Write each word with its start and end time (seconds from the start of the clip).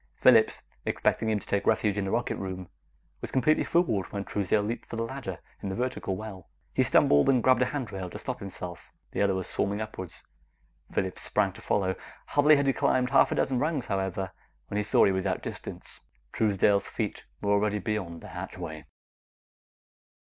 Phillips, 0.15 0.63
expecting 0.83 1.29
him 1.29 1.37
to 1.39 1.45
take 1.45 1.67
refuge 1.67 1.95
in 1.95 2.05
the 2.05 2.11
rocket 2.11 2.35
room, 2.37 2.67
was 3.21 3.29
completely 3.29 3.63
fooled 3.63 4.07
when 4.07 4.23
Truesdale 4.23 4.63
leaped 4.63 4.87
for 4.87 4.95
the 4.95 5.03
ladder 5.03 5.37
in 5.61 5.69
the 5.69 5.75
vertical 5.75 6.15
well. 6.15 6.49
He 6.73 6.81
stumbled, 6.81 7.29
and 7.29 7.43
grabbed 7.43 7.61
a 7.61 7.65
handrail 7.65 8.09
to 8.09 8.17
stop 8.17 8.39
himself. 8.39 8.91
The 9.11 9.21
other 9.21 9.35
was 9.35 9.45
swarming 9.45 9.79
upward. 9.79 10.11
Phillips 10.91 11.21
sprang 11.21 11.53
to 11.53 11.61
follow. 11.61 11.93
Hardly 12.29 12.55
had 12.55 12.65
he 12.65 12.73
climbed 12.73 13.11
half 13.11 13.31
a 13.31 13.35
dozen 13.35 13.59
rungs, 13.59 13.85
however, 13.85 14.31
than 14.69 14.77
he 14.79 14.83
saw 14.83 15.05
he 15.05 15.11
was 15.11 15.27
outdistanced. 15.27 16.01
Truesdale's 16.31 16.87
feet 16.87 17.25
were 17.39 17.51
already 17.51 17.77
disappearing 17.77 18.07
beyond 18.07 18.21
the 18.21 18.29
hatchway. 18.29 18.85